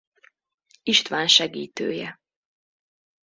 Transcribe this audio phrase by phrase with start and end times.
[0.83, 2.19] István segítője.